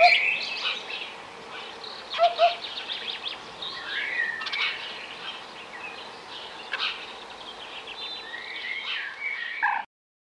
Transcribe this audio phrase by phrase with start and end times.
[0.00, 0.06] Woo!